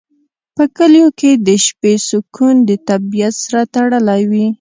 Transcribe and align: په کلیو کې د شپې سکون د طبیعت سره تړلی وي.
په 0.55 0.63
کلیو 0.77 1.07
کې 1.19 1.31
د 1.47 1.49
شپې 1.65 1.93
سکون 2.07 2.55
د 2.69 2.71
طبیعت 2.89 3.33
سره 3.43 3.61
تړلی 3.73 4.21
وي. 4.31 4.45